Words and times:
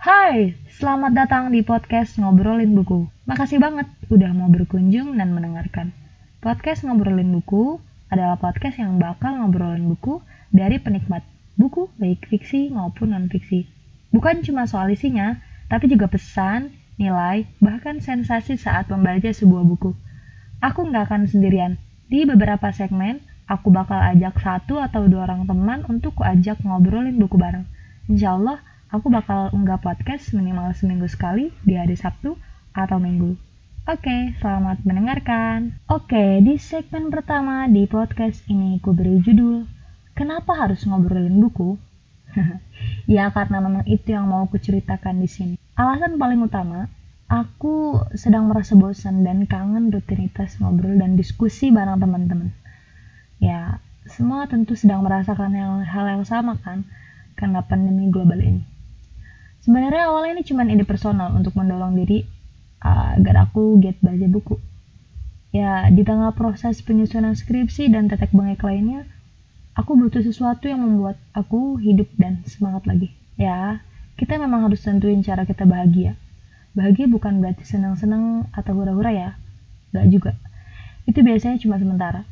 Hai, 0.00 0.56
selamat 0.80 1.12
datang 1.12 1.52
di 1.52 1.60
podcast 1.60 2.16
Ngobrolin 2.16 2.72
Buku. 2.72 3.04
Makasih 3.28 3.60
banget 3.60 3.84
udah 4.08 4.32
mau 4.32 4.48
berkunjung 4.48 5.12
dan 5.20 5.36
mendengarkan. 5.36 5.92
Podcast 6.40 6.88
Ngobrolin 6.88 7.28
Buku 7.28 7.76
adalah 8.08 8.40
podcast 8.40 8.80
yang 8.80 8.96
bakal 8.96 9.36
ngobrolin 9.36 9.84
buku 9.92 10.24
dari 10.56 10.80
penikmat 10.80 11.20
buku 11.60 11.92
baik 12.00 12.32
fiksi 12.32 12.72
maupun 12.72 13.12
non-fiksi. 13.12 13.68
Bukan 14.08 14.40
cuma 14.40 14.64
soal 14.64 14.88
isinya, 14.88 15.36
tapi 15.68 15.92
juga 15.92 16.08
pesan, 16.08 16.72
nilai, 16.96 17.44
bahkan 17.60 18.00
sensasi 18.00 18.56
saat 18.56 18.88
membaca 18.88 19.28
sebuah 19.28 19.68
buku. 19.68 19.92
Aku 20.64 20.88
nggak 20.88 21.12
akan 21.12 21.28
sendirian. 21.28 21.76
Di 22.08 22.24
beberapa 22.24 22.72
segmen, 22.72 23.20
aku 23.44 23.68
bakal 23.68 24.00
ajak 24.00 24.40
satu 24.40 24.80
atau 24.80 25.12
dua 25.12 25.28
orang 25.28 25.44
teman 25.44 25.84
untuk 25.92 26.16
kuajak 26.16 26.56
ngobrolin 26.64 27.20
buku 27.20 27.36
bareng. 27.36 27.68
Insya 28.08 28.40
Allah, 28.40 28.64
aku 28.90 29.06
bakal 29.06 29.54
unggah 29.54 29.78
podcast 29.78 30.34
minimal 30.34 30.74
seminggu 30.74 31.06
sekali 31.06 31.54
di 31.62 31.78
hari 31.78 31.94
Sabtu 31.94 32.34
atau 32.74 32.98
Minggu. 32.98 33.38
Oke, 33.86 34.34
selamat 34.42 34.82
mendengarkan. 34.82 35.78
Oke, 35.86 36.42
di 36.42 36.58
segmen 36.58 37.06
pertama 37.06 37.70
di 37.70 37.86
podcast 37.86 38.42
ini 38.50 38.82
ku 38.82 38.90
beri 38.90 39.22
judul 39.22 39.62
Kenapa 40.18 40.52
harus 40.58 40.82
ngobrolin 40.84 41.38
buku? 41.38 41.78
ya 43.14 43.30
karena 43.30 43.62
memang 43.62 43.86
itu 43.86 44.10
yang 44.12 44.26
mau 44.26 44.44
kuceritakan 44.50 45.22
di 45.22 45.28
sini. 45.30 45.54
Alasan 45.78 46.20
paling 46.20 46.44
utama, 46.44 46.90
aku 47.30 48.04
sedang 48.18 48.50
merasa 48.50 48.76
bosan 48.76 49.22
dan 49.22 49.46
kangen 49.46 49.88
rutinitas 49.88 50.58
ngobrol 50.58 50.98
dan 50.98 51.14
diskusi 51.14 51.70
bareng 51.72 52.02
teman-teman. 52.02 52.52
Ya, 53.40 53.80
semua 54.04 54.44
tentu 54.50 54.76
sedang 54.76 55.06
merasakan 55.06 55.56
hal 55.86 56.04
yang 56.10 56.26
sama 56.28 56.60
kan, 56.60 56.84
karena 57.38 57.64
pandemi 57.64 58.12
global 58.12 58.44
ini. 58.44 58.69
Sebenarnya 59.60 60.08
awalnya 60.08 60.40
ini 60.40 60.44
cuma 60.44 60.64
ide 60.64 60.88
personal 60.88 61.36
untuk 61.36 61.52
mendorong 61.52 61.92
diri 61.96 62.24
uh, 62.80 63.16
agar 63.20 63.48
aku 63.48 63.76
get 63.80 64.00
baca 64.00 64.26
buku. 64.28 64.56
Ya, 65.50 65.90
di 65.90 66.06
tengah 66.06 66.30
proses 66.32 66.78
penyusunan 66.80 67.34
skripsi 67.34 67.90
dan 67.90 68.06
tetek 68.06 68.30
bengek 68.30 68.62
lainnya, 68.62 69.04
aku 69.74 69.98
butuh 69.98 70.22
sesuatu 70.22 70.70
yang 70.70 70.80
membuat 70.80 71.18
aku 71.34 71.76
hidup 71.82 72.06
dan 72.16 72.40
semangat 72.46 72.86
lagi. 72.86 73.10
Ya, 73.34 73.82
kita 74.14 74.38
memang 74.38 74.70
harus 74.70 74.80
tentuin 74.80 75.20
cara 75.26 75.42
kita 75.42 75.66
bahagia. 75.66 76.14
Bahagia 76.70 77.10
bukan 77.10 77.42
berarti 77.42 77.66
senang-senang 77.66 78.46
atau 78.54 78.78
hura-hura 78.78 79.10
ya. 79.10 79.30
Gak 79.90 80.06
juga. 80.06 80.32
Itu 81.02 81.26
biasanya 81.26 81.58
cuma 81.58 81.82
sementara. 81.82 82.22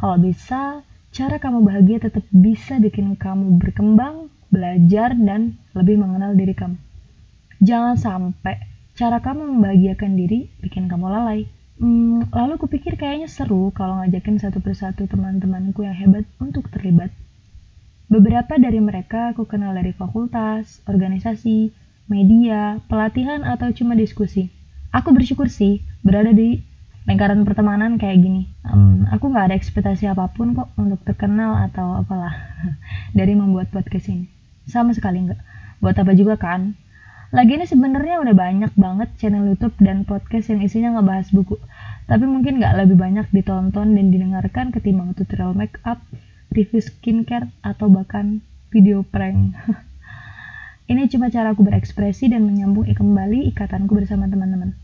Kalau 0.00 0.16
bisa, 0.16 0.80
cara 1.12 1.36
kamu 1.36 1.62
bahagia 1.62 2.00
tetap 2.00 2.24
bisa 2.32 2.80
bikin 2.80 3.14
kamu 3.14 3.60
berkembang, 3.60 4.32
belajar, 4.54 5.18
dan 5.18 5.58
lebih 5.74 5.98
mengenal 5.98 6.38
diri 6.38 6.54
kamu. 6.54 6.78
Jangan 7.58 7.98
sampai 7.98 8.62
cara 8.94 9.18
kamu 9.18 9.58
membahagiakan 9.58 10.14
diri 10.14 10.46
bikin 10.62 10.86
kamu 10.86 11.10
lalai. 11.10 11.50
Hmm, 11.74 12.30
lalu 12.30 12.54
kupikir 12.62 12.94
kayaknya 12.94 13.26
seru 13.26 13.74
kalau 13.74 13.98
ngajakin 13.98 14.38
satu 14.38 14.62
persatu 14.62 15.10
teman-temanku 15.10 15.82
yang 15.82 15.98
hebat 15.98 16.22
untuk 16.38 16.70
terlibat. 16.70 17.10
Beberapa 18.06 18.54
dari 18.62 18.78
mereka 18.78 19.34
aku 19.34 19.42
kenal 19.50 19.74
dari 19.74 19.90
fakultas, 19.90 20.78
organisasi, 20.86 21.74
media, 22.06 22.78
pelatihan, 22.86 23.42
atau 23.42 23.74
cuma 23.74 23.98
diskusi. 23.98 24.54
Aku 24.94 25.10
bersyukur 25.10 25.50
sih 25.50 25.82
berada 26.06 26.30
di 26.30 26.62
lingkaran 27.10 27.42
pertemanan 27.42 27.98
kayak 27.98 28.22
gini. 28.22 28.46
Um, 28.64 29.08
aku 29.10 29.32
nggak 29.32 29.50
ada 29.50 29.56
ekspektasi 29.58 30.06
apa 30.06 30.30
pun 30.30 30.54
kok 30.54 30.70
untuk 30.78 31.02
terkenal 31.02 31.58
atau 31.68 32.00
apalah 32.00 32.32
dari 33.18 33.34
membuat 33.34 33.74
podcast 33.74 34.12
ini. 34.14 34.33
Sama 34.64 34.96
sekali 34.96 35.28
nggak. 35.28 35.40
Buat 35.84 35.96
apa 36.00 36.12
juga 36.16 36.40
kan? 36.40 36.76
Lagi 37.34 37.58
ini 37.58 37.66
sebenarnya 37.66 38.22
udah 38.22 38.30
banyak 38.30 38.72
banget 38.78 39.08
channel 39.18 39.42
YouTube 39.50 39.74
dan 39.82 40.06
podcast 40.06 40.54
yang 40.54 40.62
isinya 40.62 40.94
ngebahas 40.96 41.34
buku. 41.34 41.58
Tapi 42.06 42.24
mungkin 42.30 42.62
nggak 42.62 42.84
lebih 42.84 42.94
banyak 42.94 43.26
ditonton 43.34 43.98
dan 43.98 44.06
didengarkan 44.14 44.70
ketimbang 44.70 45.18
tutorial 45.18 45.50
make 45.50 45.76
up, 45.82 45.98
review 46.54 46.78
skincare, 46.78 47.50
atau 47.66 47.90
bahkan 47.90 48.38
video 48.70 49.02
prank. 49.02 49.50
ini 50.90 51.10
cuma 51.10 51.26
cara 51.26 51.52
aku 51.52 51.66
berekspresi 51.66 52.30
dan 52.30 52.46
menyambung 52.46 52.86
kembali 52.86 53.50
ikatanku 53.50 53.98
bersama 53.98 54.30
teman-teman. 54.30 54.78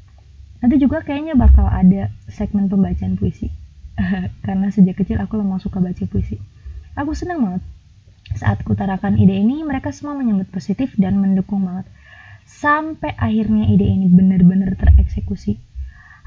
Nanti 0.59 0.77
juga 0.77 1.07
kayaknya 1.07 1.39
bakal 1.39 1.71
ada 1.71 2.11
segmen 2.29 2.67
pembacaan 2.67 3.15
puisi. 3.15 3.47
Karena 4.45 4.69
sejak 4.75 4.99
kecil 4.99 5.23
aku 5.23 5.39
memang 5.39 5.63
suka 5.63 5.79
baca 5.79 6.05
puisi. 6.05 6.35
Aku 6.99 7.15
senang 7.15 7.47
banget 7.47 7.63
saat 8.39 8.63
kutarakan 8.63 9.19
ide 9.19 9.35
ini, 9.35 9.67
mereka 9.67 9.91
semua 9.91 10.15
menyambut 10.15 10.47
positif 10.55 10.95
dan 10.95 11.19
mendukung 11.19 11.67
banget. 11.67 11.91
Sampai 12.47 13.15
akhirnya 13.19 13.67
ide 13.67 13.87
ini 13.87 14.07
benar-benar 14.07 14.79
tereksekusi. 14.79 15.59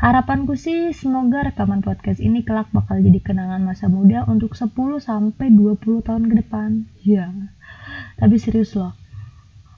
Harapanku 0.03 0.59
sih 0.59 0.91
semoga 0.91 1.47
rekaman 1.47 1.79
podcast 1.79 2.19
ini 2.19 2.43
kelak 2.43 2.67
bakal 2.75 2.99
jadi 2.99 3.23
kenangan 3.23 3.63
masa 3.63 3.87
muda 3.87 4.27
untuk 4.27 4.51
10 4.51 4.75
sampai 4.99 5.47
20 5.47 6.03
tahun 6.03 6.23
ke 6.27 6.35
depan. 6.43 6.69
Ya. 7.07 7.31
Tapi 8.19 8.35
serius 8.35 8.75
loh. 8.75 8.91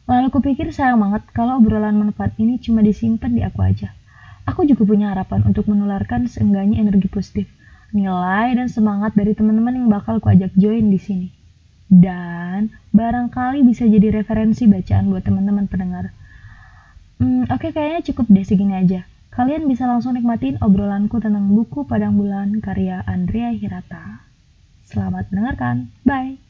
Lalu 0.10 0.34
kupikir 0.34 0.74
sayang 0.74 1.02
banget 1.02 1.30
kalau 1.30 1.62
obrolan 1.62 1.98
manfaat 1.98 2.34
ini 2.42 2.58
cuma 2.58 2.82
disimpan 2.82 3.38
di 3.38 3.46
aku 3.46 3.62
aja. 3.62 3.94
Aku 4.50 4.66
juga 4.66 4.82
punya 4.86 5.14
harapan 5.14 5.46
untuk 5.46 5.70
menularkan 5.70 6.26
seenggaknya 6.26 6.82
energi 6.82 7.10
positif, 7.10 7.46
nilai 7.94 8.54
dan 8.58 8.70
semangat 8.70 9.14
dari 9.14 9.38
teman-teman 9.38 9.78
yang 9.78 9.90
bakal 9.90 10.18
kuajak 10.22 10.54
join 10.58 10.90
di 10.90 10.98
sini 11.02 11.45
dan 11.90 12.74
barangkali 12.92 13.62
bisa 13.62 13.86
jadi 13.86 14.22
referensi 14.22 14.66
bacaan 14.66 15.10
buat 15.10 15.24
teman-teman 15.26 15.70
pendengar. 15.70 16.12
Hmm, 17.22 17.48
Oke, 17.48 17.70
okay, 17.70 17.72
kayaknya 17.72 18.02
cukup 18.12 18.26
deh 18.30 18.46
segini 18.46 18.76
aja. 18.76 19.08
Kalian 19.36 19.68
bisa 19.68 19.84
langsung 19.84 20.16
nikmatin 20.16 20.56
obrolanku 20.64 21.20
tentang 21.20 21.52
buku 21.52 21.84
Padang 21.84 22.16
Bulan 22.16 22.64
karya 22.64 23.04
Andrea 23.04 23.52
Hirata. 23.52 24.24
Selamat 24.88 25.28
mendengarkan. 25.28 25.92
Bye. 26.08 26.45